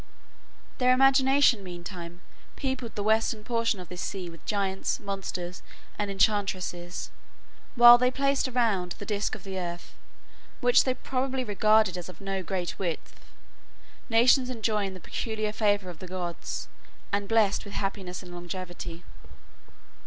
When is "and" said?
5.99-6.09, 17.11-17.27, 18.23-18.33